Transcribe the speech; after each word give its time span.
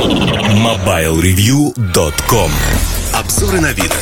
MobileReview.com 0.00 2.50
Обзоры 3.12 3.60
на 3.60 3.72
вид. 3.72 3.92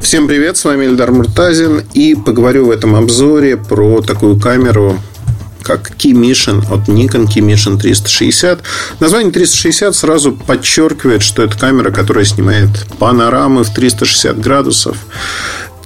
Всем 0.00 0.28
привет, 0.28 0.56
с 0.56 0.64
вами 0.64 0.84
Эльдар 0.84 1.10
Муртазин 1.10 1.82
И 1.92 2.14
поговорю 2.14 2.66
в 2.66 2.70
этом 2.70 2.94
обзоре 2.94 3.56
про 3.56 4.00
такую 4.00 4.38
камеру 4.38 5.00
как 5.62 5.96
Key 5.96 6.12
Mission 6.12 6.60
от 6.72 6.88
Nikon 6.88 7.26
Key 7.26 7.40
Mission 7.40 7.80
360. 7.80 8.62
Название 9.00 9.32
360 9.32 9.96
сразу 9.96 10.30
подчеркивает, 10.32 11.22
что 11.22 11.42
это 11.42 11.58
камера, 11.58 11.90
которая 11.90 12.24
снимает 12.24 12.70
панорамы 13.00 13.64
в 13.64 13.74
360 13.74 14.40
градусов 14.40 14.96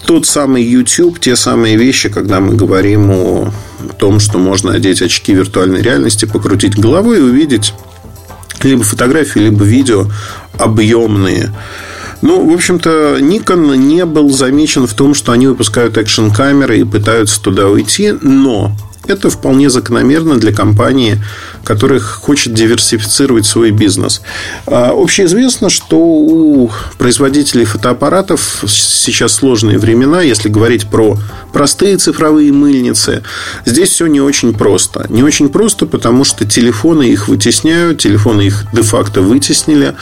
тот 0.06 0.26
самый 0.26 0.62
YouTube, 0.62 1.18
те 1.18 1.34
самые 1.34 1.76
вещи, 1.76 2.08
когда 2.08 2.40
мы 2.40 2.54
говорим 2.54 3.10
о 3.10 3.52
том, 3.98 4.20
что 4.20 4.38
можно 4.38 4.72
одеть 4.72 5.02
очки 5.02 5.34
виртуальной 5.34 5.82
реальности, 5.82 6.26
покрутить 6.26 6.78
головой 6.78 7.18
и 7.18 7.22
увидеть 7.22 7.74
либо 8.66 8.82
фотографии, 8.82 9.40
либо 9.40 9.64
видео 9.64 10.06
объемные. 10.58 11.52
Ну, 12.22 12.50
в 12.50 12.54
общем-то, 12.54 13.18
Nikon 13.20 13.76
не 13.76 14.04
был 14.04 14.30
замечен 14.30 14.86
в 14.86 14.94
том, 14.94 15.14
что 15.14 15.32
они 15.32 15.46
выпускают 15.46 15.98
экшн-камеры 15.98 16.78
и 16.78 16.84
пытаются 16.84 17.40
туда 17.42 17.68
уйти, 17.68 18.14
но 18.20 18.72
это 19.06 19.30
вполне 19.30 19.70
закономерно 19.70 20.36
для 20.36 20.52
компании, 20.52 21.22
которая 21.66 21.98
хочет 21.98 22.54
диверсифицировать 22.54 23.44
свой 23.44 23.72
бизнес. 23.72 24.22
А, 24.66 24.92
общеизвестно, 24.92 25.68
что 25.68 25.98
у 25.98 26.70
производителей 26.96 27.64
фотоаппаратов 27.64 28.62
сейчас 28.68 29.34
сложные 29.34 29.78
времена. 29.78 30.22
Если 30.22 30.48
говорить 30.48 30.86
про 30.86 31.18
простые 31.52 31.96
цифровые 31.96 32.52
мыльницы, 32.52 33.22
здесь 33.64 33.90
все 33.90 34.06
не 34.06 34.20
очень 34.20 34.54
просто. 34.54 35.06
Не 35.08 35.24
очень 35.24 35.48
просто, 35.48 35.86
потому 35.86 36.24
что 36.24 36.44
телефоны 36.46 37.02
их 37.02 37.26
вытесняют, 37.26 37.98
телефоны 37.98 38.42
их 38.42 38.66
де-факто 38.72 39.20
вытеснили. 39.20 39.96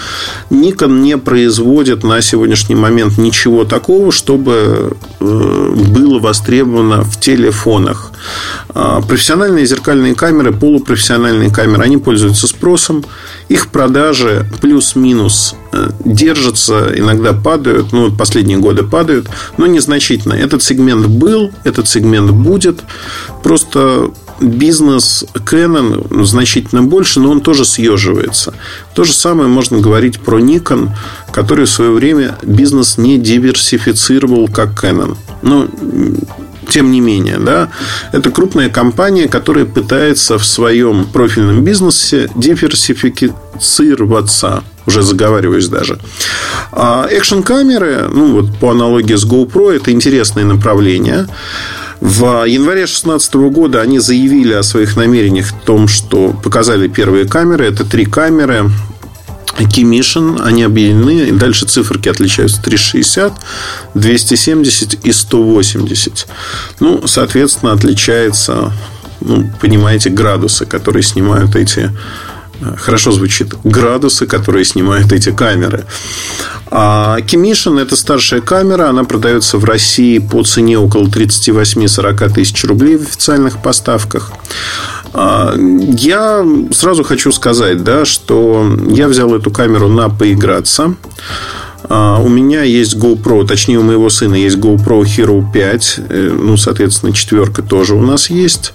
Nikon 0.51 1.01
не 1.01 1.17
производит 1.17 2.05
на 2.05 2.21
сегодняшний 2.21 2.75
момент 2.75 3.17
ничего 3.17 3.65
такого, 3.65 4.13
чтобы 4.13 4.97
э, 5.21 5.25
было 5.25 6.19
востребовано 6.19 7.05
в 7.05 7.19
телефонах. 7.19 8.13
А, 8.75 9.01
профессиональные 9.01 9.65
зеркальные 9.65 10.15
камеры, 10.15 10.53
полупрофессиональные 10.53 11.54
камеры, 11.55 11.85
они 11.85 11.97
пользуются 11.97 12.47
спросом. 12.47 13.05
Их 13.49 13.69
продажи 13.69 14.47
плюс-минус 14.61 15.55
э, 15.73 15.91
держатся, 16.05 16.93
иногда 16.97 17.33
падают. 17.33 17.93
Ну, 17.93 18.15
последние 18.15 18.59
годы 18.59 18.83
падают, 18.83 19.29
но 19.57 19.67
незначительно. 19.67 20.35
Этот 20.35 20.63
сегмент 20.63 21.07
был, 21.07 21.53
этот 21.65 21.89
сегмент 21.89 22.31
будет. 22.31 22.81
Просто 23.43 24.11
бизнес 24.41 25.25
Canon 25.35 26.25
значительно 26.25 26.83
больше, 26.83 27.21
но 27.21 27.31
он 27.31 27.41
тоже 27.41 27.65
съеживается. 27.65 28.55
То 28.95 29.05
же 29.05 29.13
самое 29.13 29.49
можно 29.49 29.81
говорить 29.81 30.21
про 30.21 30.41
Nikon, 30.41 30.91
который 31.33 31.67
в 31.67 31.71
свое 31.71 31.93
время 31.93 32.37
бизнес 32.43 32.99
не 32.99 33.19
диверсифицировал, 33.19 34.49
как 34.49 34.71
Canon. 34.83 35.17
Но 35.43 35.69
тем 36.69 36.91
не 36.91 37.01
менее, 37.01 37.39
да, 37.39 37.71
это 38.13 38.31
крупная 38.31 38.69
компания, 38.69 39.27
которая 39.29 39.65
пытается 39.65 40.37
в 40.39 40.45
своем 40.45 41.07
профильном 41.07 41.65
бизнесе 41.65 42.29
диверсифицироваться. 42.35 44.63
Уже 44.87 45.03
заговариваюсь 45.03 45.69
даже. 45.69 45.99
А 46.71 47.09
экшн-камеры, 47.11 48.11
ну, 48.13 48.33
вот 48.33 48.55
по 48.59 48.73
аналогии 48.73 49.15
с 49.15 49.25
GoPro, 49.25 49.75
это 49.75 49.91
интересное 49.91 50.45
направление. 50.45 51.27
В 52.01 52.45
январе 52.45 52.81
2016 52.81 53.35
года 53.35 53.81
они 53.81 53.99
заявили 53.99 54.53
о 54.53 54.63
своих 54.63 54.97
намерениях 54.97 55.47
в 55.47 55.55
том, 55.65 55.89
что 55.89 56.35
показали 56.43 56.87
первые 56.87 57.25
камеры. 57.25 57.65
Это 57.65 57.85
три 57.85 58.05
камеры 58.05 58.71
Mission, 59.63 60.41
они 60.43 60.63
объединены. 60.63 61.29
И 61.29 61.33
дальше 61.33 61.67
циферки 61.67 62.09
отличаются 62.09 62.63
360, 62.63 63.33
270 63.95 65.07
и 65.07 65.13
180. 65.13 66.27
Ну, 66.81 67.07
соответственно, 67.07 67.73
отличается, 67.73 68.73
ну, 69.21 69.51
понимаете, 69.61 70.11
градусы, 70.11 70.67
которые 70.67 71.03
снимают 71.03 71.57
эти 71.57 71.91
э, 72.61 72.77
Хорошо 72.77 73.13
звучит. 73.13 73.55
Градусы, 73.65 74.27
которые 74.27 74.65
снимают 74.65 75.13
эти 75.13 75.31
камеры. 75.31 75.85
А 76.71 77.21
Кимишин– 77.21 77.79
это 77.81 77.95
старшая 77.95 78.41
камера. 78.41 78.89
Она 78.89 79.05
продается 79.05 79.59
в 79.59 79.65
России 79.65 80.19
по 80.19 80.43
цене 80.43 80.79
около 80.79 81.07
38-40 81.07 82.35
тысяч 82.35 82.65
рублей 82.65 82.97
в 82.97 83.03
официальных 83.03 83.63
поставках. 83.63 84.33
А, 85.15 85.55
я 85.57 86.45
сразу 86.73 87.05
хочу 87.05 87.31
сказать, 87.31 87.85
да, 87.85 88.05
что 88.05 88.69
я 88.89 89.09
взял 89.09 89.35
эту 89.35 89.51
камеру 89.51 89.89
на 89.89 90.09
поиграться. 90.09 90.95
А, 91.85 92.21
у 92.21 92.29
меня 92.29 92.63
есть 92.63 92.97
GoPro, 92.97 93.47
точнее, 93.47 93.79
у 93.79 93.83
моего 93.83 94.11
сына 94.11 94.35
есть 94.35 94.57
GoPro 94.57 95.03
Hero 95.03 95.45
5. 95.53 96.01
Э, 96.09 96.37
ну, 96.39 96.57
соответственно, 96.57 97.13
четверка 97.13 97.63
тоже 97.63 97.95
у 97.95 98.03
нас 98.03 98.29
есть. 98.29 98.75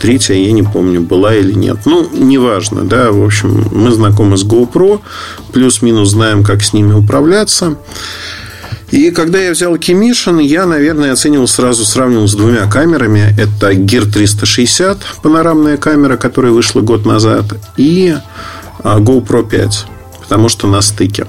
Третья, 0.00 0.34
я 0.34 0.52
не 0.52 0.62
помню, 0.62 1.00
была 1.00 1.34
или 1.34 1.52
нет. 1.52 1.78
Ну, 1.86 2.08
неважно, 2.12 2.82
да. 2.82 3.10
В 3.10 3.24
общем, 3.24 3.66
мы 3.72 3.90
знакомы 3.90 4.36
с 4.36 4.44
GoPro. 4.44 5.00
Плюс-минус 5.52 6.10
знаем, 6.10 6.44
как 6.44 6.62
с 6.62 6.72
ними 6.72 6.92
управляться. 6.92 7.76
И 8.90 9.10
когда 9.10 9.38
я 9.38 9.52
взял 9.52 9.76
Кимишин, 9.76 10.38
я, 10.38 10.66
наверное, 10.66 11.12
оценивал 11.12 11.46
сразу, 11.46 11.84
сравнивал 11.84 12.26
с 12.26 12.34
двумя 12.34 12.66
камерами. 12.70 13.34
Это 13.38 13.72
Gear 13.72 14.10
360, 14.10 14.98
панорамная 15.22 15.76
камера, 15.76 16.16
которая 16.16 16.52
вышла 16.52 16.80
год 16.80 17.04
назад, 17.04 17.44
и 17.76 18.16
а, 18.82 18.98
GoPro 18.98 19.48
5 19.48 19.86
потому 20.28 20.50
что 20.50 20.66
на 20.66 20.82
стыке. 20.82 21.26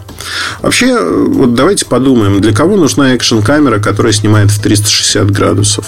Вообще, 0.61 0.99
вот 1.01 1.53
давайте 1.53 1.85
подумаем, 1.85 2.41
для 2.41 2.51
кого 2.51 2.75
нужна 2.75 3.13
экшн-камера, 3.13 3.79
которая 3.79 4.11
снимает 4.11 4.51
в 4.51 4.61
360 4.61 5.31
градусов? 5.31 5.85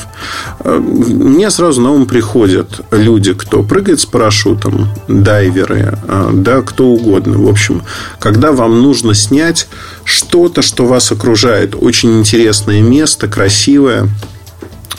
Э, 0.59 0.77
мне 0.77 1.49
сразу 1.49 1.81
на 1.81 1.91
ум 1.91 2.05
приходят 2.05 2.79
люди, 2.91 3.33
кто 3.33 3.63
прыгает 3.63 3.99
с 3.99 4.05
парашютом, 4.05 4.87
дайверы, 5.09 5.97
э, 6.07 6.29
да, 6.31 6.61
кто 6.61 6.85
угодно. 6.85 7.37
В 7.37 7.49
общем, 7.49 7.83
когда 8.17 8.53
вам 8.53 8.81
нужно 8.81 9.13
снять 9.13 9.67
что-то, 10.05 10.61
что 10.61 10.85
вас 10.85 11.11
окружает, 11.11 11.75
очень 11.77 12.17
интересное 12.17 12.81
место, 12.81 13.27
красивое, 13.27 14.07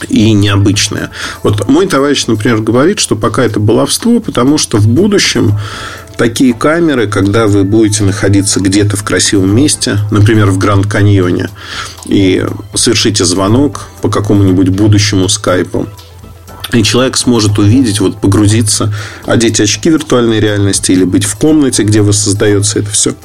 и 0.08 0.32
необычное. 0.32 1.10
Вот 1.42 1.68
мой 1.68 1.86
товарищ, 1.86 2.26
например, 2.26 2.60
говорит, 2.60 2.98
что 2.98 3.16
пока 3.16 3.44
это 3.44 3.60
баловство, 3.60 4.20
потому 4.20 4.58
что 4.58 4.78
в 4.78 4.88
будущем 4.88 5.58
такие 6.22 6.54
камеры, 6.54 7.08
когда 7.08 7.48
вы 7.48 7.64
будете 7.64 8.04
находиться 8.04 8.60
где-то 8.60 8.96
в 8.96 9.02
красивом 9.02 9.56
месте, 9.56 9.98
например, 10.12 10.52
в 10.52 10.58
Гранд 10.58 10.86
Каньоне, 10.86 11.50
и 12.06 12.46
совершите 12.76 13.24
звонок 13.24 13.88
по 14.02 14.08
какому-нибудь 14.08 14.68
будущему 14.68 15.28
скайпу, 15.28 15.88
и 16.72 16.84
человек 16.84 17.16
сможет 17.16 17.58
увидеть, 17.58 17.98
вот 17.98 18.20
погрузиться, 18.20 18.94
одеть 19.26 19.60
очки 19.60 19.90
виртуальной 19.90 20.38
реальности 20.38 20.92
или 20.92 21.02
быть 21.02 21.24
в 21.24 21.34
комнате, 21.34 21.82
где 21.82 22.02
воссоздается 22.02 22.78
это 22.78 22.90
все 22.90 23.16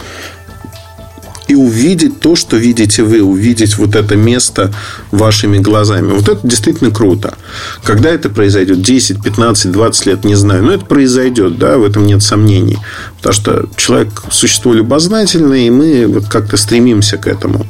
и 1.47 1.55
увидеть 1.55 2.19
то, 2.19 2.35
что 2.35 2.57
видите 2.57 3.03
вы, 3.03 3.21
увидеть 3.21 3.77
вот 3.77 3.95
это 3.95 4.15
место 4.15 4.73
вашими 5.11 5.57
глазами. 5.57 6.11
Вот 6.11 6.27
это 6.27 6.39
действительно 6.43 6.91
круто. 6.91 7.35
Когда 7.83 8.09
это 8.09 8.29
произойдет? 8.29 8.81
10, 8.81 9.21
15, 9.23 9.71
20 9.71 10.05
лет, 10.05 10.23
не 10.25 10.35
знаю. 10.35 10.63
Но 10.63 10.73
это 10.73 10.85
произойдет, 10.85 11.57
да, 11.57 11.77
в 11.77 11.83
этом 11.83 12.05
нет 12.05 12.21
сомнений. 12.21 12.77
Потому 13.17 13.33
что 13.33 13.69
человек– 13.75 14.09
существо 14.31 14.73
любознательное, 14.73 15.67
и 15.67 15.69
мы 15.69 16.07
вот 16.07 16.27
как-то 16.27 16.57
стремимся 16.57 17.17
к 17.17 17.27
этому. 17.27 17.65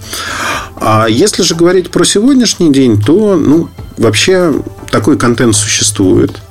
А 0.76 1.08
если 1.08 1.44
же 1.44 1.56
говорить 1.56 1.92
про 1.92 2.04
сегодняшний 2.04 2.72
день, 2.72 3.02
то, 3.02 3.36
ну, 3.36 3.70
вообще 3.98 4.54
такой 4.92 5.18
контент 5.18 5.56
существует– 5.56 6.32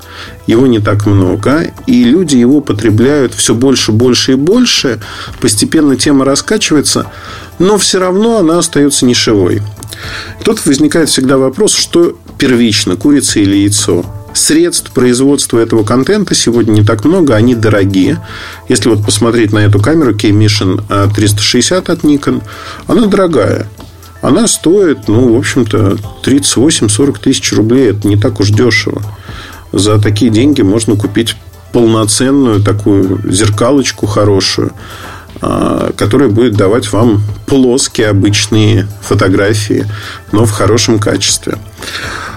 его 0.47 0.66
не 0.66 0.78
так 0.78 1.06
много, 1.06 1.72
и 1.87 2.04
люди 2.04 2.37
его 2.37 2.60
потребляют 2.60 3.34
все 3.34 3.54
больше, 3.54 3.93
больше 3.93 4.32
и 4.32 4.37
больше. 4.37 5.00
Постепенно 5.40 5.96
тема 5.96 6.25
раскачивается, 6.25 7.11
но 7.58 7.79
все 7.79 7.99
равно 7.99 8.38
она 8.38 8.58
остается 8.58 9.06
нишевой. 9.06 9.62
Тут 10.44 10.64
возникает 10.67 11.08
всегда 11.08 11.38
вопрос, 11.38 11.75
что 11.75 12.17
первично, 12.38 12.96
курица 12.96 13.40
или 13.40 13.56
яйцо. 13.56 14.05
Средств 14.35 14.93
производства 14.93 15.58
этого 15.58 15.82
контента 15.82 16.35
сегодня 16.35 16.73
не 16.73 16.85
так 16.85 17.05
много, 17.05 17.35
они 17.35 17.55
дорогие. 17.55 18.23
Если 18.69 18.90
вот 18.90 19.05
посмотреть 19.05 19.52
на 19.52 19.61
эту 19.61 19.81
камеру 19.81 20.14
K-Mission 20.14 21.12
360 21.14 21.88
от 21.88 22.00
Nikon, 22.00 22.43
она 22.87 23.06
дорогая. 23.06 23.67
Она 24.20 24.46
стоит, 24.46 25.08
ну, 25.08 25.35
в 25.35 25.38
общем-то, 25.38 25.96
38-40 26.23 27.19
тысяч 27.20 27.52
рублей. 27.52 27.90
Это 27.90 28.06
не 28.06 28.17
так 28.17 28.40
уж 28.40 28.50
дешево 28.50 29.02
за 29.72 30.00
такие 30.00 30.30
деньги 30.30 30.62
можно 30.62 30.96
купить 30.96 31.36
полноценную 31.72 32.62
такую 32.62 33.20
зеркалочку 33.30 34.06
хорошую, 34.06 34.72
а, 35.42 35.92
которая 35.96 36.28
будет 36.28 36.54
давать 36.54 36.90
вам 36.92 37.22
плоские 37.46 38.08
обычные 38.08 38.86
фотографии, 39.02 39.86
но 40.32 40.46
в 40.46 40.50
хорошем 40.50 40.98
качестве. 40.98 41.58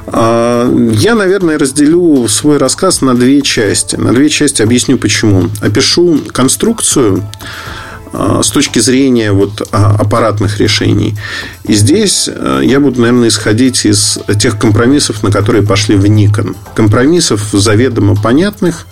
А, 0.08 0.70
я, 0.94 1.16
наверное, 1.16 1.58
разделю 1.58 2.28
свой 2.28 2.58
рассказ 2.58 3.02
на 3.02 3.16
две 3.16 3.42
части. 3.42 3.96
На 3.96 4.14
две 4.14 4.30
части 4.30 4.62
объясню 4.62 4.98
почему. 4.98 5.50
Опишу 5.62 6.20
конструкцию 6.34 7.24
с 8.12 8.50
точки 8.50 8.80
зрения 8.80 9.32
вот 9.32 9.68
а, 9.72 9.96
аппаратных 10.00 10.60
решений. 10.60 11.16
И 11.64 11.74
здесь 11.74 12.30
я 12.62 12.80
буду, 12.80 13.02
наверное, 13.02 13.28
исходить 13.28 13.86
из 13.86 14.20
тех 14.40 14.58
компромиссов, 14.58 15.24
на 15.24 15.32
которые 15.32 15.64
пошли 15.64 15.96
в 15.96 16.06
Nikon. 16.06 16.56
Компромиссов 16.76 17.50
заведомо 17.52 18.16
понятных, 18.16 18.88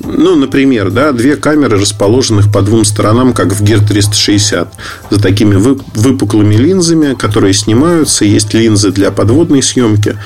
ну, 0.00 0.36
например, 0.36 0.90
да, 0.90 1.12
две 1.12 1.36
камеры, 1.36 1.80
расположенных 1.80 2.52
по 2.52 2.62
двум 2.62 2.84
сторонам, 2.84 3.32
как 3.32 3.52
в 3.52 3.62
Gear 3.62 3.84
360, 3.86 4.72
за 5.10 5.20
такими 5.20 5.54
выпуклыми 5.54 6.54
линзами, 6.54 7.14
которые 7.14 7.54
снимаются. 7.54 8.24
Есть 8.24 8.52
линзы 8.54 8.90
для 8.90 9.10
подводной 9.10 9.62
съемки, 9.62 10.16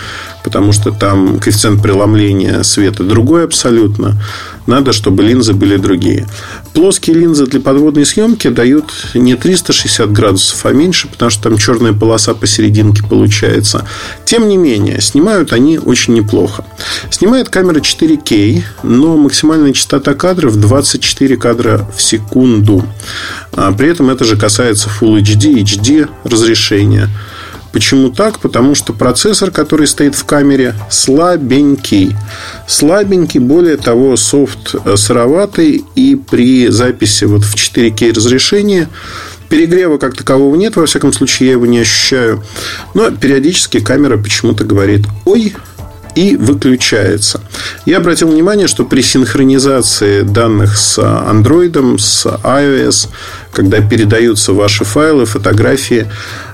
потому 0.43 0.73
что 0.73 0.90
там 0.90 1.38
коэффициент 1.38 1.82
преломления 1.82 2.62
света 2.62 3.05
другой 3.05 3.44
абсолютно. 3.44 4.20
Надо, 4.70 4.93
чтобы 4.93 5.25
линзы 5.25 5.52
были 5.52 5.76
другие. 5.78 6.28
Плоские 6.75 7.17
линзы 7.17 7.44
для 7.46 7.58
подводной 7.58 8.06
съемки 8.06 8.46
дают 8.46 8.93
не 9.14 9.34
360 9.34 10.12
градусов, 10.12 10.64
а 10.64 10.72
меньше, 10.72 11.08
потому 11.08 11.28
что 11.28 11.43
там 11.43 11.58
черная 11.58 11.93
полоса 11.93 12.34
посерединке 12.34 13.02
получается. 13.02 13.84
Тем 14.25 14.49
не 14.49 14.56
менее, 14.56 15.00
снимают 15.00 15.52
они 15.52 15.81
очень 15.81 16.14
неплохо. 16.14 16.64
Снимает 17.11 17.49
камера 17.49 17.81
4К, 17.81 18.62
но 18.84 19.17
максимальная 19.17 19.72
частота 19.72 20.14
кадров 20.14 20.55
24 20.55 21.37
кадра 21.37 21.88
в 21.96 22.00
секунду. 22.00 22.84
А 23.52 23.73
при 23.73 23.88
этом 23.88 24.08
это 24.08 24.25
же 24.25 24.37
касается 24.37 24.88
Full 24.88 25.20
HD, 25.20 25.64
HD 25.64 26.08
разрешения. 26.23 27.08
Почему 27.72 28.11
так? 28.11 28.40
Потому 28.40 28.75
что 28.75 28.93
процессор, 28.93 29.50
который 29.50 29.87
стоит 29.87 30.14
в 30.14 30.25
камере, 30.25 30.75
слабенький. 30.90 32.17
Слабенький, 32.67 33.40
более 33.40 33.76
того, 33.76 34.17
софт 34.17 34.75
э, 34.84 34.96
сыроватый. 34.96 35.84
И 35.94 36.17
при 36.17 36.69
записи 36.69 37.25
вот 37.25 37.44
в 37.44 37.55
4К 37.55 38.14
разрешении 38.14 38.88
Перегрева 39.50 39.99
как 39.99 40.17
такового 40.17 40.55
нет, 40.55 40.76
во 40.76 40.87
всяком 40.87 41.12
случае, 41.12 41.49
я 41.49 41.52
его 41.55 41.67
не 41.67 41.81
ощущаю. 41.81 42.43
Но 42.94 43.11
периодически 43.11 43.81
камера 43.81 44.16
почему-то 44.16 44.64
говорит 44.64 45.05
«Ой, 45.25 45.55
и 46.14 46.37
выключается. 46.37 47.40
Я 47.87 47.99
обратил 47.99 48.28
внимание, 48.28 48.69
что 48.69 48.84
при 48.84 49.00
синхронизации 49.00 50.23
данных 50.23 50.76
с 50.76 50.99
Android, 50.99 51.99
с 51.99 52.26
iOS, 52.26 53.08
когда 53.52 53.81
передаются 53.81 54.52
ваши 54.52 54.84
файлы, 54.84 55.25
фотографии, 55.25 56.06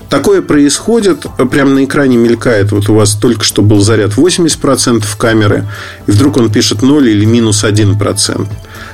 Такое 0.09 0.41
происходит, 0.41 1.25
прямо 1.51 1.71
на 1.71 1.83
экране 1.83 2.15
мелькает, 2.15 2.71
вот 2.71 2.89
у 2.89 2.93
вас 2.93 3.13
только 3.15 3.43
что 3.43 3.61
был 3.61 3.81
заряд 3.81 4.11
80% 4.11 5.03
камеры, 5.17 5.67
и 6.07 6.11
вдруг 6.11 6.37
он 6.37 6.49
пишет 6.49 6.81
0 6.81 7.09
или 7.09 7.25
минус 7.25 7.65
1%. 7.65 8.47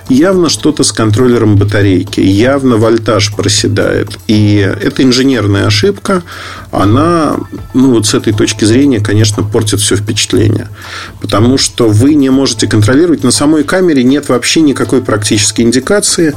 Явно 0.09 0.49
что-то 0.49 0.83
с 0.83 0.91
контроллером 0.91 1.55
батарейки, 1.55 2.19
явно 2.19 2.77
вольтаж 2.77 3.33
проседает. 3.35 4.17
И 4.27 4.57
эта 4.57 5.03
инженерная 5.03 5.67
ошибка, 5.67 6.23
она, 6.71 7.37
ну 7.73 7.91
вот 7.91 8.07
с 8.07 8.13
этой 8.13 8.33
точки 8.33 8.65
зрения, 8.65 8.99
конечно, 8.99 9.43
портит 9.43 9.81
все 9.81 9.95
впечатление. 9.95 10.67
Потому 11.21 11.57
что 11.57 11.89
вы 11.89 12.15
не 12.15 12.31
можете 12.31 12.67
контролировать, 12.67 13.23
на 13.23 13.31
самой 13.31 13.63
камере 13.63 14.03
нет 14.03 14.29
вообще 14.29 14.61
никакой 14.61 15.01
практической 15.01 15.61
индикации, 15.61 16.33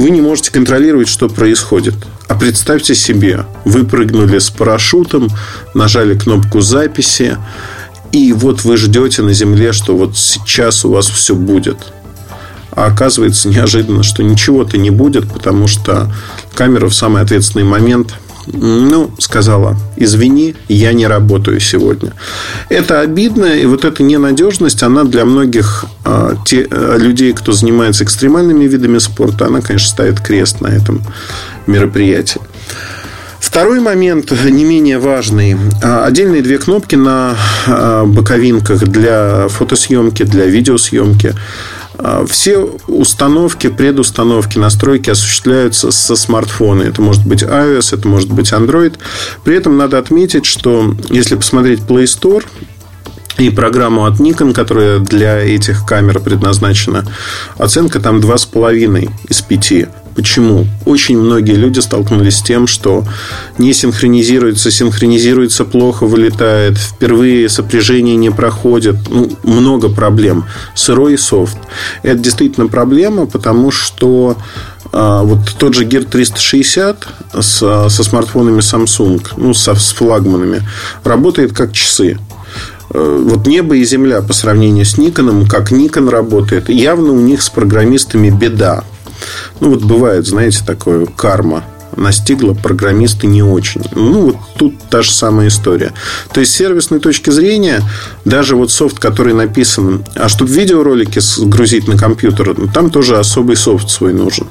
вы 0.00 0.10
не 0.10 0.22
можете 0.22 0.50
контролировать, 0.50 1.08
что 1.08 1.28
происходит. 1.28 1.94
А 2.26 2.34
представьте 2.34 2.94
себе, 2.94 3.44
вы 3.64 3.84
прыгнули 3.84 4.38
с 4.38 4.48
парашютом, 4.48 5.28
нажали 5.74 6.18
кнопку 6.18 6.62
записи, 6.62 7.36
и 8.10 8.32
вот 8.32 8.64
вы 8.64 8.76
ждете 8.76 9.22
на 9.22 9.34
земле, 9.34 9.72
что 9.72 9.96
вот 9.96 10.16
сейчас 10.16 10.84
у 10.84 10.90
вас 10.90 11.06
все 11.08 11.34
будет. 11.34 11.92
А 12.72 12.86
оказывается 12.86 13.48
неожиданно, 13.48 14.02
что 14.02 14.22
ничего-то 14.22 14.78
не 14.78 14.90
будет, 14.90 15.30
потому 15.30 15.66
что 15.66 16.10
камера 16.54 16.88
в 16.88 16.94
самый 16.94 17.20
ответственный 17.20 17.64
момент 17.64 18.14
ну, 18.46 19.10
сказала, 19.18 19.76
извини, 19.96 20.54
я 20.68 20.92
не 20.92 21.06
работаю 21.06 21.60
сегодня. 21.60 22.12
Это 22.68 23.00
обидно, 23.00 23.46
и 23.46 23.66
вот 23.66 23.84
эта 23.84 24.02
ненадежность, 24.02 24.82
она 24.82 25.04
для 25.04 25.24
многих 25.24 25.84
а, 26.04 26.36
те, 26.44 26.66
а, 26.70 26.96
людей, 26.96 27.32
кто 27.32 27.52
занимается 27.52 28.04
экстремальными 28.04 28.64
видами 28.64 28.98
спорта, 28.98 29.46
она, 29.46 29.60
конечно, 29.60 29.88
ставит 29.88 30.20
крест 30.20 30.60
на 30.60 30.68
этом 30.68 31.02
мероприятии. 31.66 32.40
Второй 33.38 33.80
момент, 33.80 34.32
не 34.44 34.64
менее 34.64 34.98
важный. 34.98 35.56
А, 35.82 36.04
отдельные 36.04 36.42
две 36.42 36.58
кнопки 36.58 36.96
на 36.96 37.34
боковинках 38.06 38.84
для 38.84 39.48
фотосъемки, 39.48 40.24
для 40.24 40.46
видеосъемки. 40.46 41.34
А, 42.02 42.24
все 42.26 42.58
установки, 42.86 43.68
предустановки, 43.68 44.58
настройки 44.58 45.10
осуществляются 45.10 45.90
со 45.90 46.16
смартфона. 46.16 46.82
Это 46.82 47.02
может 47.02 47.26
быть 47.26 47.42
iOS, 47.42 47.94
это 47.96 48.08
может 48.08 48.30
быть 48.32 48.52
Android. 48.52 48.94
При 49.44 49.56
этом 49.56 49.76
надо 49.76 49.98
отметить, 49.98 50.46
что 50.46 50.94
если 51.10 51.36
посмотреть 51.36 51.80
Play 51.80 52.04
Store, 52.04 52.44
и 53.38 53.48
программу 53.48 54.04
от 54.04 54.20
Nikon, 54.20 54.52
которая 54.52 54.98
для 54.98 55.38
этих 55.38 55.86
камер 55.86 56.20
предназначена, 56.20 57.06
оценка 57.56 57.98
там 57.98 58.18
2,5 58.18 59.10
из 59.28 59.40
5. 59.40 59.88
Почему? 60.14 60.66
Очень 60.86 61.18
многие 61.18 61.54
люди 61.54 61.78
столкнулись 61.80 62.38
с 62.38 62.42
тем, 62.42 62.66
что 62.66 63.04
не 63.58 63.72
синхронизируется, 63.72 64.70
синхронизируется 64.70 65.64
плохо, 65.64 66.06
вылетает, 66.06 66.78
впервые 66.78 67.48
сопряжение 67.48 68.16
не 68.16 68.30
проходит. 68.30 68.96
Ну, 69.08 69.30
много 69.44 69.88
проблем. 69.88 70.44
Сырой 70.74 71.16
софт. 71.16 71.56
Это 72.02 72.18
действительно 72.18 72.66
проблема, 72.66 73.26
потому 73.26 73.70
что 73.70 74.36
а, 74.92 75.22
вот 75.22 75.40
тот 75.58 75.74
же 75.74 75.84
Gear 75.84 76.04
360 76.04 77.06
с, 77.40 77.88
со 77.88 78.04
смартфонами 78.04 78.58
Samsung, 78.58 79.24
ну, 79.36 79.54
со, 79.54 79.74
с 79.74 79.92
флагманами, 79.92 80.62
работает 81.04 81.52
как 81.52 81.72
часы 81.72 82.18
э, 82.92 83.24
вот 83.28 83.46
небо 83.46 83.76
и 83.76 83.84
земля 83.84 84.20
по 84.22 84.32
сравнению 84.32 84.84
с 84.84 84.98
Никоном, 84.98 85.46
как 85.46 85.70
Никон 85.70 86.08
работает, 86.08 86.68
явно 86.68 87.12
у 87.12 87.20
них 87.20 87.42
с 87.42 87.50
программистами 87.50 88.30
беда. 88.30 88.84
Ну, 89.60 89.70
вот 89.70 89.82
бывает, 89.82 90.26
знаете, 90.26 90.60
такое 90.64 91.06
карма 91.06 91.64
настигла 91.96 92.54
программисты 92.54 93.26
не 93.26 93.42
очень. 93.42 93.82
Ну, 93.94 94.26
вот 94.26 94.36
тут 94.56 94.74
та 94.90 95.02
же 95.02 95.10
самая 95.10 95.48
история. 95.48 95.92
То 96.32 96.40
есть, 96.40 96.52
с 96.52 96.56
сервисной 96.56 97.00
точки 97.00 97.30
зрения, 97.30 97.82
даже 98.24 98.56
вот 98.56 98.70
софт, 98.70 98.98
который 98.98 99.34
написан... 99.34 100.04
А 100.14 100.28
чтобы 100.28 100.50
видеоролики 100.52 101.18
сгрузить 101.18 101.88
на 101.88 101.96
компьютер, 101.96 102.54
ну, 102.56 102.68
там 102.68 102.90
тоже 102.90 103.18
особый 103.18 103.56
софт 103.56 103.90
свой 103.90 104.12
нужен. 104.12 104.48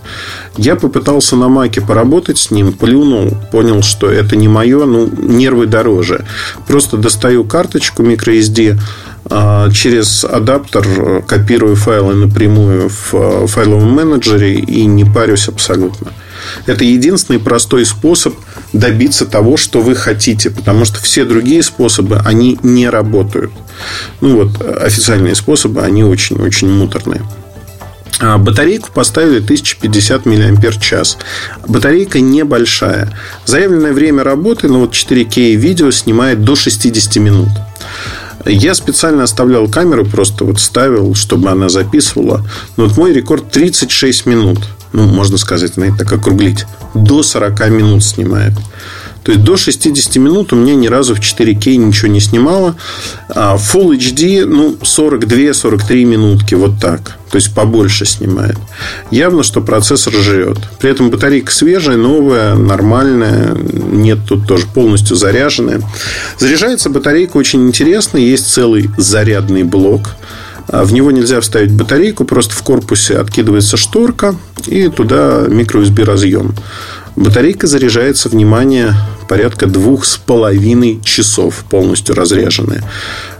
Я 0.57 0.75
попытался 0.75 1.36
на 1.36 1.50
Маке 1.50 1.82
поработать 1.82 2.38
с 2.38 2.51
ним, 2.51 2.74
плюнул, 2.74 3.36
понял, 3.51 3.82
что 3.82 4.10
это 4.10 4.36
не 4.36 4.48
мое, 4.48 4.86
ну, 4.86 5.10
нервы 5.17 5.65
дороже. 5.65 6.25
Просто 6.67 6.98
достаю 6.98 7.44
карточку 7.44 8.03
microSD, 8.03 8.79
через 9.71 10.24
адаптер 10.24 10.86
э, 10.88 11.21
копирую 11.21 11.75
файлы 11.75 12.15
напрямую 12.15 12.89
в 12.89 13.13
э, 13.13 13.48
файловом 13.48 13.91
менеджере 13.91 14.55
и 14.55 14.86
не 14.86 15.05
парюсь 15.05 15.48
абсолютно. 15.48 16.13
Это 16.65 16.83
единственный 16.83 17.39
простой 17.39 17.86
способ 17.86 18.33
добиться 18.74 19.25
того, 19.25 19.57
что 19.57 19.81
вы 19.81 19.95
хотите, 19.95 20.50
потому 20.50 20.86
что 20.86 21.00
все 21.00 21.25
другие 21.25 21.62
способы, 21.62 22.21
они 22.25 22.57
не 22.63 22.89
работают. 22.89 23.51
Ну 24.21 24.43
вот, 24.43 24.62
официальные 24.62 25.36
способы, 25.36 25.81
они 25.81 26.03
очень-очень 26.03 26.69
муторные. 26.69 27.21
А 28.21 28.38
батарейку 28.38 28.89
поставили 28.91 29.38
1050 29.38 30.25
мАч. 30.25 31.15
Батарейка 31.67 32.19
небольшая. 32.19 33.15
Заявленное 33.45 33.93
время 33.93 34.24
работы 34.24 34.67
на 34.67 34.79
вот 34.79 34.93
4К 34.93 35.55
видео 35.55 35.91
снимает 35.91 36.43
до 36.43 36.55
60 36.55 37.15
минут. 37.17 37.50
Я 38.46 38.74
специально 38.74 39.24
оставлял 39.24 39.67
камеру, 39.67 40.05
просто 40.05 40.46
вот 40.46 40.60
ставил, 40.60 41.13
чтобы 41.15 41.50
она 41.50 41.69
записывала. 41.69 42.46
Но 42.77 42.86
вот 42.86 42.98
мой 42.98 43.13
рекорд 43.13 43.51
36 43.51 44.25
минут. 44.25 44.60
Ну, 44.93 45.05
можно 45.05 45.38
сказать, 45.38 45.74
знаете, 45.74 45.98
так 45.98 46.12
округлить. 46.12 46.65
До 46.93 47.22
40 47.22 47.69
минут 47.69 48.03
снимает. 48.03 48.53
То 49.24 49.32
есть 49.32 49.44
до 49.44 49.58
60 49.58 50.16
минут 50.16 50.54
у 50.54 50.56
меня 50.56 50.76
ни 50.76 50.88
разу 50.88 51.16
в 51.16 51.20
4К 51.20 51.76
ничего 51.76 52.12
не 52.12 52.20
снимало. 52.20 52.76
А 53.30 53.58
Full 53.58 53.98
HD, 53.98 54.46
ну, 54.46 54.78
42-43 54.82 56.06
минутки, 56.06 56.56
вот 56.56 56.80
так. 56.80 57.18
То 57.30 57.36
есть 57.36 57.54
побольше 57.54 58.06
снимает. 58.06 58.58
Явно, 59.12 59.44
что 59.44 59.62
процессор 59.62 60.14
жрет. 60.14 60.58
При 60.80 60.90
этом 60.90 61.12
батарейка 61.12 61.52
свежая, 61.52 61.98
новая, 61.98 62.56
нормальная. 62.56 63.56
Нет, 63.56 64.20
тут 64.28 64.48
тоже 64.48 64.66
полностью 64.66 65.16
заряженная. 65.16 65.82
Заряжается 66.40 66.90
батарейка 66.90 67.38
очень 67.38 67.68
интересно. 67.68 68.18
Есть 68.18 68.48
целый 68.48 68.90
зарядный 68.98 69.64
блок. 69.64 70.16
А 70.72 70.84
в 70.84 70.94
него 70.94 71.10
нельзя 71.10 71.42
вставить 71.42 71.72
батарейку, 71.72 72.26
просто 72.26 72.54
в 72.54 72.62
корпусе 72.62 73.18
откидывается 73.18 73.76
шторка 73.76 74.36
и 74.68 74.88
туда 74.88 75.46
microUSB 75.48 76.04
разъем. 76.04 76.54
Батарейка 77.16 77.68
заряжается, 77.68 78.30
внимание, 78.30 78.94
порядка 79.28 79.68
двух 79.68 80.06
с 80.06 80.18
половиной 80.18 81.01
часов 81.04 81.63
полностью 81.70 82.16
разряженная. 82.16 82.84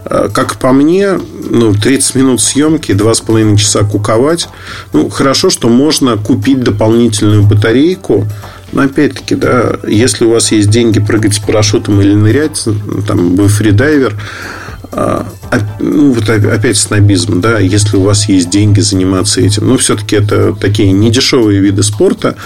Э, 0.04 0.28
как 0.32 0.56
по 0.56 0.72
мне, 0.72 1.18
ну, 1.50 1.74
30 1.74 2.14
минут 2.14 2.40
съемки, 2.40 2.92
два 2.92 3.14
с 3.14 3.20
половиной 3.20 3.58
часа 3.58 3.84
куковать. 3.84 4.48
Ну, 4.92 5.08
хорошо, 5.08 5.50
что 5.50 5.68
можно 5.68 6.16
купить 6.16 6.62
дополнительную 6.62 7.42
батарейку. 7.42 8.26
Но 8.72 8.82
опять-таки, 8.82 9.34
да, 9.34 9.78
если 9.86 10.24
у 10.24 10.30
вас 10.30 10.52
есть 10.52 10.70
деньги 10.70 11.00
прыгать 11.00 11.34
с 11.34 11.38
парашютом 11.38 12.00
или 12.00 12.14
нырять, 12.14 12.64
там, 13.06 13.34
вы 13.34 13.48
фридайвер, 13.48 14.16
ну, 14.92 16.12
вот 16.12 16.28
опять 16.28 16.76
снобизм, 16.76 17.40
да, 17.40 17.58
если 17.58 17.96
у 17.96 18.02
вас 18.02 18.28
есть 18.28 18.50
деньги 18.50 18.80
заниматься 18.80 19.40
этим. 19.40 19.68
Но 19.68 19.76
все-таки 19.76 20.16
это 20.16 20.54
такие 20.54 20.92
недешевые 20.92 21.60
виды 21.60 21.82
спорта. 21.82 22.36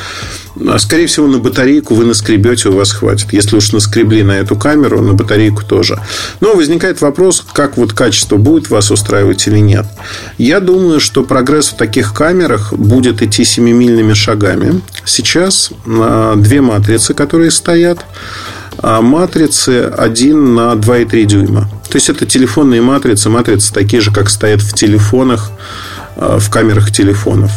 А, 0.68 0.78
скорее 0.78 1.06
всего, 1.06 1.26
на 1.26 1.38
батарейку 1.38 1.94
вы 1.94 2.04
наскребете, 2.04 2.68
у 2.68 2.76
вас 2.76 2.92
хватит. 2.92 3.32
Если 3.32 3.56
уж 3.56 3.72
наскребли 3.72 4.22
на 4.22 4.32
эту 4.32 4.56
камеру, 4.56 5.00
на 5.00 5.12
батарейку 5.12 5.64
тоже. 5.64 6.00
Но 6.40 6.54
возникает 6.54 7.00
вопрос, 7.00 7.44
как 7.52 7.76
вот 7.76 7.92
качество 7.92 8.36
будет 8.36 8.70
вас 8.70 8.90
устраивать 8.90 9.46
или 9.46 9.58
нет. 9.58 9.86
Я 10.38 10.60
думаю, 10.60 11.00
что 11.00 11.24
прогресс 11.24 11.68
в 11.68 11.76
таких 11.76 12.14
камерах 12.14 12.72
будет 12.72 13.22
идти 13.22 13.44
семимильными 13.44 14.12
шагами. 14.12 14.80
Сейчас 15.04 15.70
а, 15.86 16.36
две 16.36 16.60
матрицы, 16.60 17.14
которые 17.14 17.50
стоят, 17.50 17.98
а 18.00 18.04
матрицы 19.00 19.84
1 19.84 20.54
на 20.54 20.72
2,3 20.74 21.24
дюйма. 21.24 21.68
То 21.88 21.96
есть 21.96 22.08
это 22.10 22.26
телефонные 22.26 22.82
матрицы, 22.82 23.30
матрицы 23.30 23.72
такие 23.72 24.02
же, 24.02 24.12
как 24.12 24.28
стоят 24.28 24.60
в 24.60 24.74
телефонах, 24.74 25.50
а, 26.16 26.38
в 26.38 26.50
камерах 26.50 26.90
телефонов. 26.90 27.52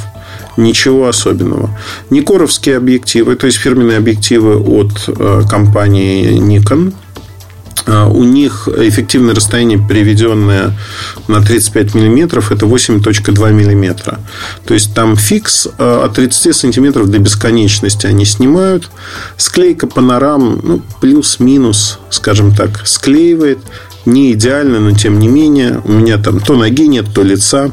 Ничего 0.57 1.07
особенного. 1.07 1.69
Никоровские 2.09 2.77
объективы, 2.77 3.35
то 3.35 3.45
есть 3.45 3.57
фирменные 3.57 3.97
объективы 3.97 4.57
от 4.57 5.03
а, 5.07 5.43
компании 5.47 6.39
Nikon– 6.39 6.93
а, 7.03 7.06
у 7.87 8.23
них 8.23 8.67
эффективное 8.67 9.33
расстояние, 9.33 9.79
переведенное 9.79 10.73
на 11.27 11.41
35 11.41 11.95
миллиметров, 11.95 12.51
это 12.51 12.65
8.2 12.65 13.53
миллиметра. 13.53 14.19
То 14.65 14.73
есть 14.73 14.93
там 14.93 15.15
фикс 15.15 15.67
а, 15.77 16.05
от 16.05 16.15
30 16.15 16.55
сантиметров 16.55 17.09
до 17.09 17.19
бесконечности 17.19 18.05
они 18.05 18.25
снимают. 18.25 18.89
Склейка 19.37 19.87
панорам, 19.87 20.59
ну, 20.63 20.81
плюс-минус, 20.99 21.99
скажем 22.09 22.53
так, 22.53 22.85
склеивает. 22.85 23.59
Не 24.05 24.31
идеально, 24.33 24.79
но 24.79 24.91
тем 24.91 25.19
не 25.19 25.27
менее. 25.27 25.81
У 25.83 25.91
меня 25.91 26.17
там 26.17 26.39
то 26.39 26.55
ноги 26.55 26.87
нет, 26.87 27.07
то 27.13 27.23
лица. 27.23 27.71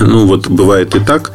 Ну, 0.00 0.26
вот 0.26 0.48
бывает 0.48 0.94
и 0.94 1.00
так 1.00 1.32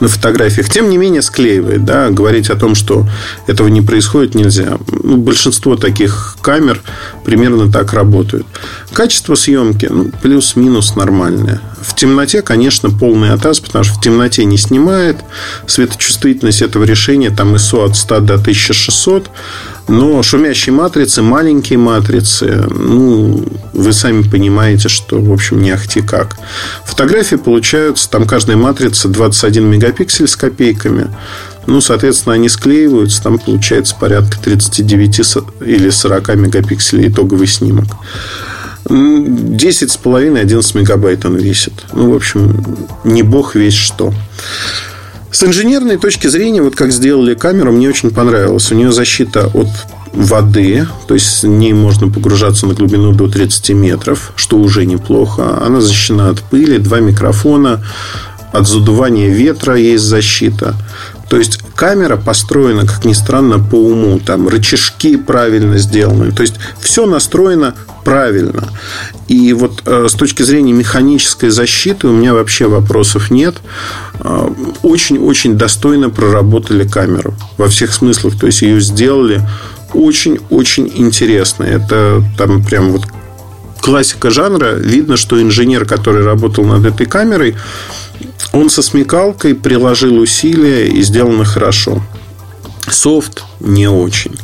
на 0.00 0.08
фотографиях. 0.08 0.68
Тем 0.68 0.90
не 0.90 0.98
менее, 0.98 1.22
склеивает. 1.22 1.84
Да? 1.84 2.10
Говорить 2.10 2.50
о 2.50 2.56
том, 2.56 2.74
что 2.74 3.06
этого 3.46 3.68
не 3.68 3.82
происходит, 3.82 4.34
нельзя. 4.34 4.78
Ну, 5.02 5.16
большинство 5.16 5.76
таких 5.76 6.36
камер 6.40 6.82
примерно 7.24 7.70
так 7.70 7.92
работают. 7.92 8.46
Качество 8.92 9.34
съемки 9.34 9.86
ну, 9.90 10.10
плюс-минус 10.22 10.96
нормальное. 10.96 11.60
В 11.80 11.94
темноте, 11.94 12.42
конечно, 12.42 12.90
полный 12.90 13.30
атас, 13.30 13.60
потому 13.60 13.84
что 13.84 13.94
в 13.94 14.00
темноте 14.00 14.44
не 14.44 14.56
снимает. 14.56 15.18
Светочувствительность 15.66 16.62
этого 16.62 16.84
решения 16.84 17.30
там 17.30 17.54
ISO 17.54 17.84
от 17.84 17.96
100 17.96 18.20
до 18.20 18.34
1600. 18.34 19.30
Но 19.86 20.22
шумящие 20.22 20.74
матрицы, 20.74 21.20
маленькие 21.20 21.78
матрицы, 21.78 22.64
ну, 22.70 23.44
вы 23.72 23.92
сами 23.92 24.22
понимаете, 24.22 24.88
что, 24.88 25.20
в 25.20 25.30
общем, 25.30 25.60
не 25.60 25.70
ахти 25.70 26.00
как. 26.00 26.36
Фотографии 26.86 27.36
получаются, 27.36 28.08
там 28.08 28.26
каждая 28.26 28.56
матрица 28.56 29.08
21 29.08 29.66
мегапиксель 29.66 30.26
с 30.26 30.36
копейками. 30.36 31.10
Ну, 31.66 31.80
соответственно, 31.80 32.34
они 32.34 32.48
склеиваются, 32.48 33.22
там 33.22 33.38
получается 33.38 33.94
порядка 33.98 34.38
39 34.42 35.20
или 35.66 35.90
40 35.90 36.34
мегапикселей 36.36 37.08
итоговый 37.08 37.46
снимок. 37.46 37.86
10 38.88 39.90
с 39.90 39.96
половиной, 39.96 40.42
11 40.42 40.74
мегабайт 40.74 41.24
он 41.24 41.36
весит. 41.36 41.72
Ну, 41.92 42.12
в 42.12 42.16
общем, 42.16 42.64
не 43.04 43.22
бог 43.22 43.54
весь 43.54 43.74
что. 43.74 44.12
С 45.34 45.42
инженерной 45.42 45.96
точки 45.96 46.28
зрения, 46.28 46.62
вот 46.62 46.76
как 46.76 46.92
сделали 46.92 47.34
камеру, 47.34 47.72
мне 47.72 47.88
очень 47.88 48.12
понравилось. 48.12 48.70
У 48.70 48.76
нее 48.76 48.92
защита 48.92 49.50
от 49.52 49.66
воды, 50.12 50.86
то 51.08 51.14
есть 51.14 51.26
с 51.26 51.42
ней 51.42 51.72
можно 51.72 52.08
погружаться 52.08 52.68
на 52.68 52.74
глубину 52.74 53.10
до 53.10 53.26
30 53.26 53.70
метров, 53.70 54.32
что 54.36 54.58
уже 54.58 54.86
неплохо. 54.86 55.58
Она 55.60 55.80
защищена 55.80 56.28
от 56.28 56.40
пыли, 56.40 56.78
два 56.78 57.00
микрофона, 57.00 57.84
от 58.52 58.68
задувания 58.68 59.28
ветра 59.28 59.74
есть 59.74 60.04
защита. 60.04 60.76
То 61.28 61.36
есть 61.36 61.58
камера 61.74 62.16
построена, 62.16 62.86
как 62.86 63.04
ни 63.04 63.12
странно, 63.12 63.58
по 63.58 63.74
уму. 63.74 64.20
Там 64.20 64.46
рычажки 64.46 65.16
правильно 65.16 65.78
сделаны. 65.78 66.30
То 66.30 66.42
есть 66.42 66.54
все 66.78 67.06
настроено 67.06 67.74
правильно. 68.04 68.68
И 69.26 69.52
вот 69.52 69.82
э, 69.84 70.06
с 70.08 70.12
точки 70.12 70.44
зрения 70.44 70.72
механической 70.72 71.48
защиты 71.48 72.06
у 72.06 72.12
меня 72.12 72.34
вообще 72.34 72.68
вопросов 72.68 73.32
нет. 73.32 73.56
Э, 74.20 74.48
очень-очень 74.82 75.56
достойно 75.56 76.10
проработали 76.10 76.86
камеру 76.86 77.34
во 77.56 77.68
всех 77.68 77.92
смыслах. 77.92 78.38
То 78.38 78.46
есть 78.46 78.62
ее 78.62 78.80
сделали 78.80 79.42
очень-очень 79.92 80.90
интересно. 80.94 81.64
Это 81.64 82.22
там 82.38 82.64
прям 82.64 82.92
вот 82.92 83.06
классика 83.80 84.30
жанра. 84.30 84.74
Видно, 84.74 85.16
что 85.16 85.40
инженер, 85.40 85.84
который 85.84 86.24
работал 86.24 86.64
над 86.64 86.86
этой 86.86 87.06
камерой, 87.06 87.56
он 88.52 88.70
со 88.70 88.82
смекалкой 88.82 89.54
приложил 89.54 90.18
усилия 90.18 90.88
и 90.88 91.02
сделано 91.02 91.44
хорошо. 91.44 92.02
Софт 92.90 93.44
не 93.60 93.88
очень. 93.88 94.36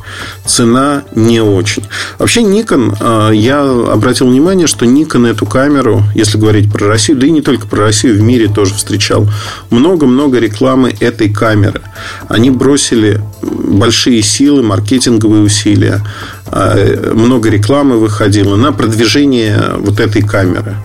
Цена 0.46 1.04
не 1.14 1.40
очень. 1.40 1.84
Вообще 2.18 2.40
Nikon, 2.40 2.96
а, 3.00 3.30
я 3.30 3.62
обратил 3.62 4.28
внимание, 4.28 4.66
что 4.66 4.86
Nikon 4.86 5.28
эту 5.28 5.46
камеру, 5.46 6.02
если 6.14 6.38
говорить 6.38 6.72
про 6.72 6.88
Россию, 6.88 7.18
да 7.18 7.26
и 7.26 7.30
не 7.30 7.42
только 7.42 7.66
про 7.66 7.80
Россию, 7.80 8.18
в 8.18 8.22
мире 8.22 8.48
тоже 8.48 8.74
встречал 8.74 9.28
много-много 9.70 10.38
рекламы 10.38 10.94
этой 11.00 11.32
камеры. 11.32 11.82
Они 12.28 12.50
бросили 12.50 13.20
большие 13.42 14.22
силы, 14.22 14.62
маркетинговые 14.62 15.42
усилия, 15.42 16.00
а, 16.46 17.14
много 17.14 17.50
рекламы 17.50 17.98
выходило 17.98 18.56
на 18.56 18.72
продвижение 18.72 19.74
вот 19.78 20.00
этой 20.00 20.22
камеры. 20.22 20.76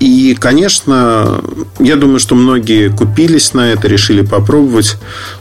И, 0.00 0.34
конечно, 0.34 1.42
я 1.78 1.96
думаю, 1.96 2.20
что 2.20 2.34
многие 2.34 2.88
купились 2.88 3.52
на 3.52 3.70
это, 3.70 3.86
решили 3.86 4.22
попробовать. 4.22 4.96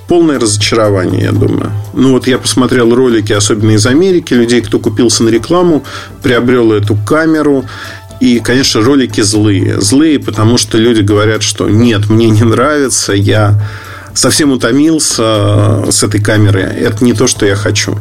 Полное 0.10 0.38
разочарование, 0.38 1.24
я 1.24 1.32
думаю. 1.32 1.72
Ну, 1.94 2.12
вот 2.12 2.28
я 2.28 2.38
посмотрел 2.38 2.94
ролики, 2.94 3.32
особенно 3.32 3.72
из 3.72 3.86
Америки, 3.86 4.34
людей, 4.34 4.62
кто 4.62 4.78
купился 4.80 5.24
на 5.24 5.30
рекламу, 5.30 5.86
приобрел 6.22 6.74
эту 6.74 6.96
камеру. 6.96 7.63
И, 8.20 8.39
конечно, 8.39 8.82
ролики 8.82 9.22
злые. 9.22 9.80
Злые, 9.80 10.20
потому 10.20 10.58
что 10.58 10.78
люди 10.78 11.01
говорят, 11.01 11.42
что 11.42 11.70
нет, 11.70 12.10
мне 12.10 12.30
не 12.30 12.44
нравится, 12.44 13.13
я 13.13 13.58
совсем 14.13 14.51
утомился 14.51 15.89
с 15.89 16.04
этой 16.04 16.22
камерой. 16.22 16.63
Это 16.63 17.06
не 17.06 17.13
то, 17.13 17.28
что 17.28 17.46
я 17.46 17.56
хочу. 17.56 17.98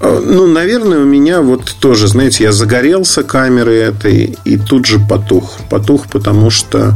Э, 0.00 0.20
ну, 0.24 0.46
наверное, 0.46 1.00
у 1.00 1.04
меня 1.04 1.40
вот 1.40 1.74
тоже, 1.80 2.08
знаете, 2.08 2.44
я 2.44 2.52
загорелся 2.52 3.22
камерой 3.22 3.78
этой 3.78 4.36
и 4.44 4.56
тут 4.56 4.86
же 4.86 4.98
потух. 4.98 5.58
Потух, 5.70 6.08
потому 6.08 6.50
что 6.50 6.94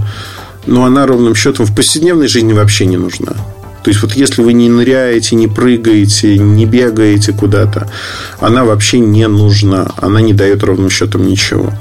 ну, 0.66 0.84
она 0.84 1.06
ровным 1.06 1.34
счетом 1.34 1.66
в 1.66 1.74
повседневной 1.74 2.28
жизни 2.28 2.52
вообще 2.52 2.86
не 2.86 2.96
нужна. 2.96 3.32
То 3.82 3.90
есть, 3.90 4.00
вот 4.02 4.12
если 4.12 4.42
вы 4.42 4.52
не 4.52 4.68
ныряете, 4.68 5.34
не 5.34 5.48
прыгаете, 5.48 6.38
не 6.38 6.66
бегаете 6.66 7.32
куда-то, 7.32 7.90
она 8.38 8.64
вообще 8.64 9.00
не 9.00 9.26
нужна. 9.26 9.90
Она 9.96 10.20
не 10.20 10.32
дает 10.32 10.62
ровным 10.62 10.88
счетом 10.88 11.26
ничего 11.26 11.72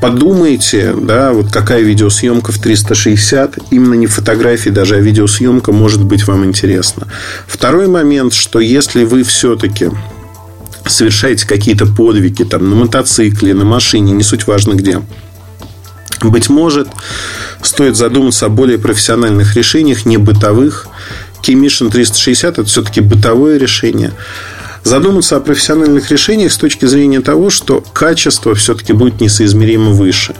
подумайте, 0.00 0.94
да, 1.00 1.32
вот 1.32 1.50
какая 1.50 1.80
видеосъемка 1.80 2.52
в 2.52 2.58
360, 2.58 3.58
именно 3.70 3.94
не 3.94 4.06
фотографии 4.06 4.70
даже, 4.70 4.96
а 4.96 5.00
видеосъемка 5.00 5.72
может 5.72 6.04
быть 6.04 6.26
вам 6.26 6.44
интересна. 6.44 7.06
Второй 7.46 7.88
момент, 7.88 8.34
что 8.34 8.60
если 8.60 9.04
вы 9.04 9.22
все-таки 9.22 9.90
совершаете 10.86 11.46
какие-то 11.46 11.86
подвиги 11.86 12.44
там, 12.44 12.68
на 12.70 12.76
мотоцикле, 12.76 13.54
на 13.54 13.64
машине, 13.64 14.12
не 14.12 14.22
суть 14.22 14.46
важно 14.46 14.74
где, 14.74 15.02
быть 16.22 16.48
может, 16.48 16.88
стоит 17.62 17.96
задуматься 17.96 18.46
о 18.46 18.48
более 18.48 18.78
профессиональных 18.78 19.56
решениях, 19.56 20.04
не 20.04 20.16
бытовых. 20.16 20.88
Key 21.42 21.54
Mission 21.54 21.90
360 21.90 22.58
это 22.58 22.64
все-таки 22.68 23.00
бытовое 23.00 23.58
решение 23.58 24.12
задуматься 24.88 25.36
о 25.36 25.40
профессиональных 25.40 26.10
решениях 26.10 26.52
с 26.52 26.56
точки 26.56 26.86
зрения 26.86 27.20
того, 27.20 27.50
что 27.50 27.84
качество 27.92 28.54
все-таки 28.54 28.92
будет 28.92 29.20
несоизмеримо 29.20 29.90
выше. 29.90 30.34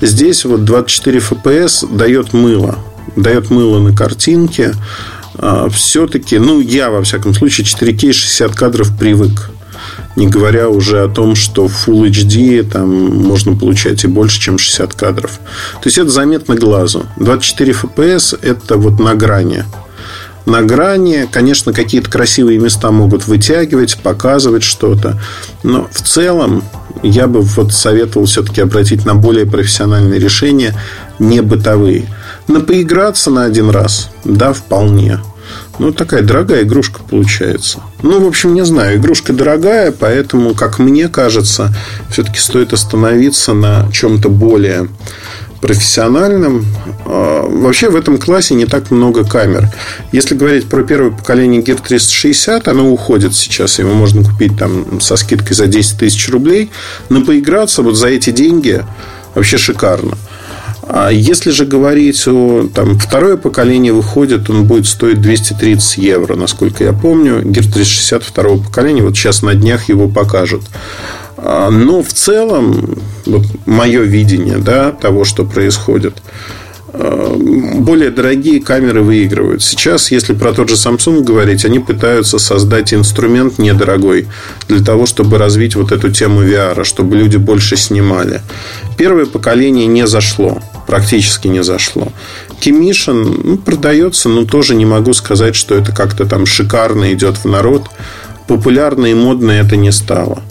Здесь 0.00 0.44
вот 0.44 0.64
24 0.64 1.18
FPS 1.18 1.94
дает 1.96 2.32
мыло. 2.32 2.78
Дает 3.14 3.50
мыло 3.50 3.78
на 3.78 3.94
картинке. 3.94 4.74
А, 5.34 5.68
все-таки, 5.68 6.38
ну, 6.38 6.60
я, 6.60 6.90
во 6.90 7.02
всяком 7.02 7.34
случае, 7.34 7.66
4К 7.66 8.12
60 8.12 8.54
кадров 8.54 8.96
привык. 8.98 9.50
Не 10.16 10.26
говоря 10.26 10.68
уже 10.70 11.02
о 11.02 11.08
том, 11.08 11.34
что 11.34 11.68
в 11.68 11.86
Full 11.86 12.10
HD 12.10 12.62
там 12.62 12.88
можно 12.88 13.54
получать 13.54 14.04
и 14.04 14.06
больше, 14.06 14.40
чем 14.40 14.58
60 14.58 14.94
кадров. 14.94 15.38
То 15.74 15.86
есть 15.86 15.98
это 15.98 16.08
заметно 16.08 16.56
глазу. 16.56 17.04
24 17.18 17.72
FPS 17.72 18.38
это 18.40 18.76
вот 18.76 18.98
на 18.98 19.14
грани 19.14 19.64
на 20.46 20.62
грани. 20.62 21.28
Конечно, 21.30 21.72
какие-то 21.72 22.10
красивые 22.10 22.58
места 22.58 22.90
могут 22.90 23.26
вытягивать, 23.26 23.98
показывать 23.98 24.62
что-то. 24.62 25.20
Но 25.62 25.88
в 25.90 26.00
целом 26.00 26.62
я 27.02 27.26
бы 27.26 27.40
вот 27.42 27.72
советовал 27.72 28.26
все-таки 28.26 28.60
обратить 28.60 29.04
на 29.04 29.14
более 29.14 29.44
профессиональные 29.44 30.18
решения, 30.18 30.74
не 31.18 31.42
бытовые. 31.42 32.06
На 32.48 32.60
поиграться 32.60 33.30
на 33.30 33.44
один 33.44 33.70
раз, 33.70 34.10
да, 34.24 34.52
вполне. 34.52 35.20
Ну, 35.78 35.92
такая 35.92 36.22
дорогая 36.22 36.62
игрушка 36.62 37.00
получается. 37.08 37.80
Ну, 38.02 38.20
в 38.20 38.26
общем, 38.26 38.54
не 38.54 38.64
знаю, 38.64 38.96
игрушка 38.96 39.32
дорогая, 39.32 39.92
поэтому, 39.92 40.54
как 40.54 40.78
мне 40.78 41.08
кажется, 41.08 41.74
все-таки 42.10 42.38
стоит 42.38 42.72
остановиться 42.72 43.52
на 43.52 43.90
чем-то 43.92 44.28
более 44.28 44.88
профессиональным. 45.66 46.64
А, 47.04 47.44
вообще 47.48 47.90
в 47.90 47.96
этом 47.96 48.18
классе 48.18 48.54
не 48.54 48.66
так 48.66 48.92
много 48.92 49.24
камер. 49.24 49.68
Если 50.12 50.36
говорить 50.36 50.68
про 50.68 50.84
первое 50.84 51.10
поколение 51.10 51.60
Gear 51.60 51.80
360, 51.82 52.68
оно 52.68 52.88
уходит 52.90 53.34
сейчас. 53.34 53.80
Его 53.80 53.92
можно 53.92 54.22
купить 54.22 54.56
там 54.56 55.00
со 55.00 55.16
скидкой 55.16 55.56
за 55.56 55.66
10 55.66 55.98
тысяч 55.98 56.28
рублей. 56.28 56.70
Но 57.08 57.24
поиграться 57.24 57.82
вот 57.82 57.96
за 57.96 58.08
эти 58.08 58.30
деньги 58.30 58.84
вообще 59.34 59.58
шикарно. 59.58 60.16
А 60.88 61.08
если 61.08 61.50
же 61.50 61.66
говорить 61.66 62.28
о 62.28 62.68
там, 62.72 62.96
второе 62.96 63.36
поколение 63.36 63.92
выходит, 63.92 64.48
он 64.48 64.66
будет 64.66 64.86
стоить 64.86 65.20
230 65.20 65.98
евро, 65.98 66.36
насколько 66.36 66.84
я 66.84 66.92
помню. 66.92 67.42
Gear 67.42 67.72
360 67.72 68.22
второго 68.22 68.62
поколения, 68.62 69.02
вот 69.02 69.16
сейчас 69.16 69.42
на 69.42 69.54
днях 69.54 69.88
его 69.88 70.06
покажут. 70.06 70.62
А, 71.36 71.70
но 71.70 72.02
в 72.02 72.12
целом, 72.12 72.98
вот 73.24 73.44
мое 73.66 74.02
видение 74.02 74.58
да, 74.58 74.92
того, 74.92 75.24
что 75.24 75.44
происходит, 75.44 76.22
а, 76.92 77.34
более 77.36 78.10
дорогие 78.10 78.60
камеры 78.60 79.02
выигрывают. 79.02 79.62
Сейчас, 79.62 80.10
если 80.10 80.34
про 80.34 80.52
тот 80.52 80.68
же 80.68 80.76
Samsung 80.76 81.22
говорить, 81.22 81.64
они 81.64 81.78
пытаются 81.78 82.38
создать 82.38 82.94
инструмент 82.94 83.58
недорогой 83.58 84.28
для 84.68 84.84
того, 84.84 85.06
чтобы 85.06 85.38
развить 85.38 85.76
вот 85.76 85.92
эту 85.92 86.10
тему 86.10 86.42
VR, 86.42 86.84
чтобы 86.84 87.16
люди 87.16 87.36
больше 87.36 87.76
снимали. 87.76 88.40
Первое 88.96 89.26
поколение 89.26 89.86
не 89.86 90.06
зашло 90.06 90.62
практически 90.86 91.48
не 91.48 91.62
зашло. 91.62 92.12
Кимишин 92.60 93.40
ну, 93.44 93.58
продается, 93.58 94.28
но 94.28 94.44
тоже 94.44 94.74
не 94.74 94.86
могу 94.86 95.12
сказать, 95.12 95.56
что 95.56 95.74
это 95.74 95.92
как-то 95.92 96.24
там 96.24 96.46
шикарно 96.46 97.12
идет 97.12 97.36
в 97.38 97.44
народ. 97.44 97.90
Популярно 98.46 99.06
и 99.06 99.14
модно 99.14 99.50
это 99.50 99.76
не 99.76 99.92
стало. 99.92 100.42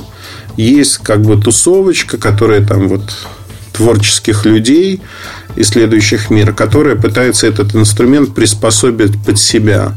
Есть 0.57 0.97
как 0.97 1.21
бы 1.21 1.39
тусовочка, 1.41 2.17
которая 2.17 2.65
там 2.65 2.87
вот 2.87 3.01
творческих 3.73 4.45
людей, 4.45 5.01
исследующих 5.57 6.29
мир, 6.29 6.53
которая 6.53 6.95
пытается 6.95 7.47
этот 7.47 7.75
инструмент 7.75 8.33
приспособить 8.33 9.21
под 9.23 9.37
себя. 9.37 9.93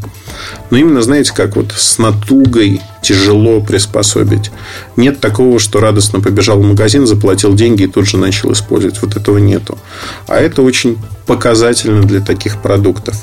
Но 0.71 0.79
именно, 0.79 1.03
знаете, 1.03 1.33
как 1.35 1.57
вот 1.57 1.73
с 1.77 1.99
натугой 1.99 2.81
тяжело 3.03 3.61
приспособить. 3.61 4.50
Нет 4.97 5.21
такого, 5.21 5.59
что 5.59 5.81
радостно 5.81 6.21
побежал 6.21 6.61
в 6.61 6.65
магазин, 6.65 7.07
заплатил 7.07 7.55
деньги 7.55 7.85
и 7.85 7.88
тут 7.88 8.07
же 8.07 8.19
начал 8.19 8.53
использовать. 8.53 9.00
Вот 9.00 9.17
этого 9.17 9.38
нету. 9.38 9.79
А 10.27 10.37
это 10.37 10.62
очень 10.62 10.99
показательно 11.27 12.03
для 12.03 12.21
таких 12.21 12.61
продуктов. 12.61 13.17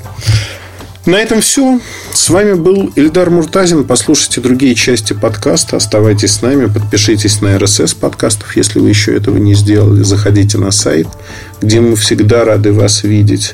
На 1.06 1.18
этом 1.18 1.42
все. 1.42 1.80
С 2.14 2.30
вами 2.30 2.54
был 2.54 2.92
Ильдар 2.96 3.30
Муртазин. 3.30 3.84
Послушайте 3.84 4.40
другие 4.42 4.74
части 4.74 5.14
подкаста. 5.14 5.78
Оставайтесь 5.78 6.34
с 6.34 6.42
нами. 6.42 6.66
Подпишитесь 6.66 7.42
на 7.42 7.56
RSS 7.56 7.96
подкастов, 7.96 8.56
если 8.56 8.80
вы 8.80 8.90
еще 8.90 9.16
этого 9.16 9.38
не 9.38 9.54
сделали. 9.54 10.02
Заходите 10.02 10.58
на 10.58 10.72
сайт, 10.72 11.08
где 11.62 11.80
мы 11.80 11.96
всегда 11.96 12.44
рады 12.44 12.74
вас 12.74 13.04
видеть. 13.04 13.54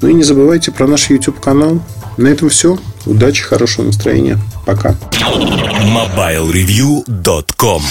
Ну 0.00 0.06
и 0.08 0.14
не 0.14 0.22
забывайте 0.22 0.70
про 0.70 0.86
наш 0.86 1.10
YouTube 1.10 1.40
канал. 1.40 1.82
На 2.16 2.28
этом 2.28 2.50
все. 2.50 2.78
Удачи, 3.04 3.42
хорошего 3.42 3.86
настроения. 3.86 4.38
Пока. 4.64 4.94
MobileReview.com 5.10 7.82